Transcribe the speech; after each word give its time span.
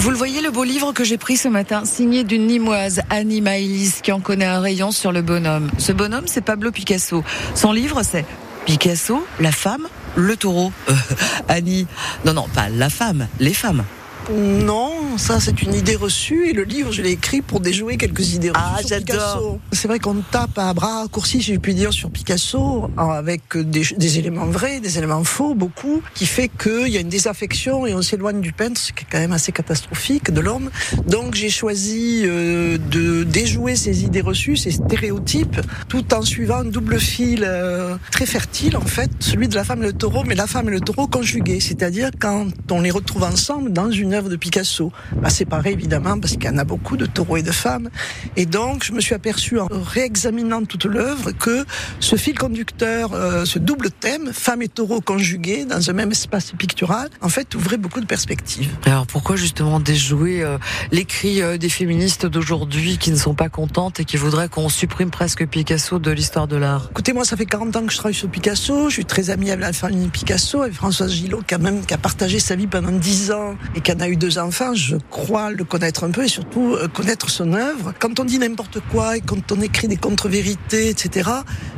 Vous 0.00 0.08
le 0.08 0.16
voyez, 0.16 0.40
le 0.40 0.50
beau 0.50 0.64
livre 0.64 0.94
que 0.94 1.04
j'ai 1.04 1.18
pris 1.18 1.36
ce 1.36 1.46
matin, 1.46 1.84
signé 1.84 2.24
d'une 2.24 2.46
Nimoise, 2.46 3.02
Annie 3.10 3.42
Maïlis, 3.42 4.00
qui 4.02 4.12
en 4.12 4.20
connaît 4.20 4.46
un 4.46 4.58
rayon 4.58 4.92
sur 4.92 5.12
le 5.12 5.20
bonhomme. 5.20 5.70
Ce 5.76 5.92
bonhomme, 5.92 6.24
c'est 6.26 6.40
Pablo 6.40 6.72
Picasso. 6.72 7.22
Son 7.54 7.70
livre, 7.72 8.02
c'est 8.02 8.24
Picasso, 8.64 9.26
la 9.40 9.52
femme, 9.52 9.88
le 10.16 10.38
taureau. 10.38 10.72
Annie, 11.48 11.86
non, 12.24 12.32
non, 12.32 12.48
pas 12.48 12.70
la 12.70 12.88
femme, 12.88 13.28
les 13.40 13.52
femmes. 13.52 13.84
Non, 14.30 15.16
ça 15.16 15.40
c'est 15.40 15.62
une 15.62 15.74
idée 15.74 15.96
reçue 15.96 16.48
et 16.48 16.52
le 16.52 16.64
livre 16.64 16.92
je 16.92 17.02
l'ai 17.02 17.10
écrit 17.10 17.42
pour 17.42 17.60
déjouer 17.60 17.96
quelques 17.96 18.34
idées 18.34 18.50
reçues 18.50 18.62
Ah, 18.62 18.80
j'adore. 18.86 19.04
Picasso. 19.04 19.60
C'est 19.72 19.88
vrai 19.88 19.98
qu'on 19.98 20.16
tape 20.30 20.58
à 20.58 20.72
bras 20.74 21.02
raccourcis, 21.02 21.42
si 21.42 21.54
je 21.54 21.58
puis 21.58 21.74
dire, 21.74 21.92
sur 21.92 22.10
Picasso 22.10 22.90
avec 22.96 23.56
des, 23.56 23.82
des 23.96 24.18
éléments 24.18 24.46
vrais, 24.46 24.80
des 24.80 24.98
éléments 24.98 25.24
faux, 25.24 25.54
beaucoup, 25.54 26.02
qui 26.14 26.26
fait 26.26 26.48
qu'il 26.48 26.88
y 26.88 26.96
a 26.96 27.00
une 27.00 27.08
désaffection 27.08 27.86
et 27.86 27.94
on 27.94 28.02
s'éloigne 28.02 28.40
du 28.40 28.52
peintre, 28.52 28.80
ce 28.80 28.92
qui 28.92 29.04
est 29.04 29.06
quand 29.10 29.18
même 29.18 29.32
assez 29.32 29.52
catastrophique 29.52 30.30
de 30.30 30.40
l'homme. 30.40 30.70
Donc 31.08 31.34
j'ai 31.34 31.50
choisi 31.50 32.22
euh, 32.24 32.78
de 32.78 33.24
déjouer 33.24 33.76
ces 33.76 34.04
idées 34.04 34.20
reçues, 34.20 34.56
ces 34.56 34.70
stéréotypes, 34.70 35.60
tout 35.88 36.14
en 36.14 36.22
suivant 36.22 36.58
un 36.58 36.64
double 36.64 36.98
fil 36.98 37.44
euh, 37.46 37.96
très 38.10 38.26
fertile 38.26 38.76
en 38.76 38.80
fait, 38.82 39.10
celui 39.20 39.48
de 39.48 39.54
la 39.54 39.64
femme 39.64 39.82
et 39.82 39.86
le 39.86 39.92
taureau, 39.92 40.24
mais 40.24 40.34
la 40.34 40.46
femme 40.46 40.68
et 40.68 40.72
le 40.72 40.80
taureau 40.80 41.06
conjugués, 41.06 41.60
c'est-à-dire 41.60 42.10
quand 42.18 42.46
on 42.70 42.80
les 42.80 42.90
retrouve 42.90 43.24
ensemble 43.24 43.72
dans 43.72 43.90
une 43.90 44.09
œuvre 44.12 44.28
de 44.28 44.36
Picasso. 44.36 44.92
Bah, 45.16 45.30
séparés 45.30 45.72
évidemment 45.72 46.18
parce 46.18 46.34
qu'il 46.34 46.44
y 46.44 46.48
en 46.48 46.58
a 46.58 46.64
beaucoup 46.64 46.96
de 46.96 47.06
taureaux 47.06 47.36
et 47.36 47.42
de 47.42 47.52
femmes. 47.52 47.90
Et 48.36 48.46
donc 48.46 48.84
je 48.84 48.92
me 48.92 49.00
suis 49.00 49.14
aperçu 49.14 49.58
en 49.58 49.68
réexaminant 49.70 50.64
toute 50.64 50.84
l'œuvre 50.84 51.32
que 51.32 51.64
ce 52.00 52.16
fil 52.16 52.38
conducteur, 52.38 53.12
euh, 53.12 53.44
ce 53.44 53.58
double 53.58 53.90
thème, 53.90 54.32
femme 54.32 54.62
et 54.62 54.68
taureau 54.68 55.00
conjugués 55.00 55.64
dans 55.64 55.90
un 55.90 55.92
même 55.92 56.10
espace 56.10 56.52
pictural, 56.52 57.08
en 57.20 57.28
fait 57.28 57.54
ouvrait 57.54 57.78
beaucoup 57.78 58.00
de 58.00 58.06
perspectives. 58.06 58.70
Alors 58.86 59.06
pourquoi 59.06 59.36
justement 59.36 59.80
déjouer 59.80 60.42
euh, 60.42 60.58
les 60.92 61.04
cris 61.04 61.42
euh, 61.42 61.58
des 61.58 61.68
féministes 61.68 62.26
d'aujourd'hui 62.26 62.98
qui 62.98 63.10
ne 63.10 63.16
sont 63.16 63.34
pas 63.34 63.48
contentes 63.48 64.00
et 64.00 64.04
qui 64.04 64.16
voudraient 64.16 64.48
qu'on 64.48 64.68
supprime 64.68 65.10
presque 65.10 65.46
Picasso 65.46 65.98
de 65.98 66.10
l'histoire 66.10 66.46
de 66.46 66.56
l'art? 66.56 66.88
Écoutez, 66.90 67.12
moi, 67.12 67.24
ça 67.24 67.36
fait 67.36 67.46
40 67.46 67.76
ans 67.76 67.86
que 67.86 67.92
je 67.92 67.96
travaille 67.96 68.14
sur 68.14 68.28
Picasso. 68.28 68.88
Je 68.88 68.94
suis 68.94 69.04
très 69.04 69.30
amie 69.30 69.50
avec 69.50 69.64
la 69.64 69.72
famille 69.72 70.08
Picasso, 70.08 70.62
avec 70.62 70.74
Françoise 70.74 71.12
Gillot, 71.12 71.42
quand 71.48 71.58
même, 71.58 71.84
qui 71.84 71.94
a 71.94 71.98
partagé 71.98 72.40
sa 72.40 72.56
vie 72.56 72.66
pendant 72.66 72.92
10 72.92 73.32
ans 73.32 73.56
et 73.74 73.80
qui 73.80 73.92
en 73.92 73.99
a 74.00 74.08
eu 74.08 74.16
deux 74.16 74.38
enfants. 74.38 74.74
Je 74.74 74.96
crois 75.10 75.50
le 75.50 75.64
connaître 75.64 76.04
un 76.04 76.10
peu 76.10 76.24
et 76.24 76.28
surtout 76.28 76.74
euh, 76.74 76.88
connaître 76.88 77.30
son 77.30 77.52
œuvre. 77.52 77.92
Quand 77.98 78.18
on 78.20 78.24
dit 78.24 78.38
n'importe 78.38 78.80
quoi 78.90 79.16
et 79.16 79.20
quand 79.20 79.52
on 79.52 79.60
écrit 79.60 79.88
des 79.88 79.96
contre-vérités, 79.96 80.88
etc., 80.88 81.30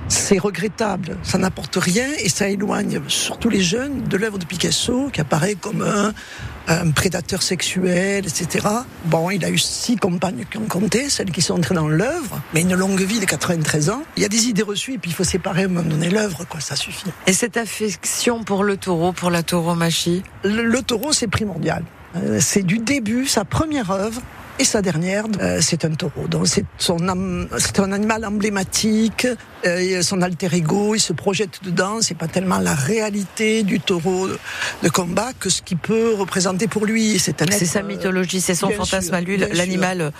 c'est 0.08 0.38
regrettable. 0.38 1.16
Ça 1.22 1.38
n'apporte 1.38 1.76
rien 1.76 2.06
et 2.18 2.28
ça 2.28 2.48
éloigne 2.48 3.00
surtout 3.08 3.48
les 3.48 3.62
jeunes 3.62 4.02
de 4.02 4.16
l'œuvre 4.16 4.38
de 4.38 4.44
Picasso, 4.44 5.08
qui 5.12 5.20
apparaît 5.20 5.54
comme 5.54 5.82
un, 5.82 6.12
un 6.68 6.90
prédateur 6.90 7.42
sexuel, 7.42 8.26
etc. 8.26 8.66
Bon, 9.06 9.30
il 9.30 9.44
a 9.44 9.50
eu 9.50 9.58
six 9.58 9.96
compagnes 9.96 10.44
qui 10.50 10.58
ont 10.58 10.66
compté, 10.66 11.08
celles 11.08 11.30
qui 11.30 11.42
sont 11.42 11.54
entrées 11.54 11.74
dans 11.74 11.88
l'œuvre, 11.88 12.40
mais 12.54 12.60
une 12.60 12.74
longue 12.74 13.00
vie 13.00 13.20
de 13.20 13.24
93 13.24 13.90
ans. 13.90 14.02
Il 14.16 14.22
y 14.22 14.26
a 14.26 14.28
des 14.28 14.46
idées 14.48 14.62
reçues 14.62 14.94
et 14.94 14.98
puis 14.98 15.10
il 15.10 15.14
faut 15.14 15.24
séparer 15.24 15.62
à 15.62 15.64
un 15.64 15.68
moment 15.68 15.88
donné 15.88 16.10
l'œuvre, 16.10 16.44
quoi, 16.48 16.60
ça 16.60 16.76
suffit. 16.76 17.10
Et 17.26 17.32
cette 17.32 17.56
affection 17.56 18.44
pour 18.44 18.64
le 18.64 18.76
taureau, 18.76 19.12
pour 19.12 19.30
la 19.30 19.42
tauromachie? 19.42 20.22
Le, 20.44 20.62
le 20.62 20.82
taureau, 20.82 21.12
c'est 21.12 21.28
primordial. 21.28 21.84
Euh, 22.16 22.38
c'est 22.40 22.62
du 22.62 22.78
début, 22.78 23.26
sa 23.26 23.44
première 23.44 23.90
œuvre. 23.90 24.20
Et 24.58 24.64
sa 24.64 24.82
dernière, 24.82 25.24
euh, 25.40 25.60
c'est 25.62 25.86
un 25.86 25.90
taureau. 25.92 26.28
Donc 26.28 26.46
c'est 26.46 26.66
son 26.76 27.08
am- 27.08 27.48
c'est 27.56 27.80
un 27.80 27.90
animal 27.90 28.22
emblématique, 28.26 29.26
euh, 29.64 30.02
son 30.02 30.20
alter 30.20 30.48
ego, 30.54 30.94
il 30.94 31.00
se 31.00 31.14
projette 31.14 31.60
dedans. 31.64 32.02
C'est 32.02 32.14
pas 32.16 32.28
tellement 32.28 32.58
la 32.58 32.74
réalité 32.74 33.62
du 33.62 33.80
taureau 33.80 34.28
de 34.82 34.88
combat 34.90 35.30
que 35.40 35.48
ce 35.48 35.62
qu'il 35.62 35.78
peut 35.78 36.12
représenter 36.12 36.68
pour 36.68 36.84
lui. 36.84 37.18
C'est 37.18 37.40
un 37.40 37.46
C'est 37.50 37.64
être, 37.64 37.70
sa 37.70 37.78
euh, 37.80 37.84
mythologie, 37.84 38.42
c'est 38.42 38.54
son 38.54 38.68
fantasme 38.68 39.06
sûr, 39.06 39.14
à 39.14 39.20
lui, 39.22 39.38
l'animal, 39.38 40.00
euh, 40.02 40.10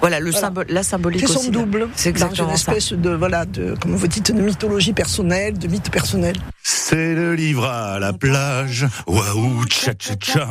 voilà, 0.00 0.20
le 0.20 0.30
Voilà. 0.30 0.46
symbole, 0.46 0.66
la 0.68 0.82
symbolique 0.84 1.22
C'est 1.26 1.32
son 1.34 1.40
aussi. 1.40 1.50
double. 1.50 1.88
C'est 1.96 2.10
dans 2.12 2.26
exactement 2.26 2.50
une 2.52 2.56
ça. 2.56 2.72
espèce 2.72 2.92
de 2.96 3.10
voilà 3.10 3.44
de 3.44 3.74
comme 3.80 3.96
vous 3.96 4.06
dites 4.06 4.30
de 4.32 4.40
mythologie 4.40 4.92
personnelle, 4.92 5.58
de 5.58 5.66
mythe 5.66 5.90
personnel. 5.90 6.36
C'est 6.62 7.14
le 7.14 7.34
livre 7.34 7.66
à 7.66 7.98
la 7.98 8.12
plage. 8.12 8.86
Waouh, 9.08 9.64
tcha 9.66 9.94
tcha 9.94 10.14
tcha. 10.14 10.48